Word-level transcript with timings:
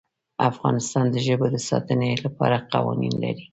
افغانستان 0.49 1.05
د 1.11 1.15
ژبو 1.25 1.45
د 1.51 1.57
ساتنې 1.69 2.11
لپاره 2.25 2.57
قوانین 2.73 3.13
لري. 3.23 3.43